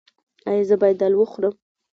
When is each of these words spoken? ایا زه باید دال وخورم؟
ایا 0.49 0.63
زه 0.69 0.75
باید 0.81 0.97
دال 1.01 1.13
وخورم؟ 1.17 1.55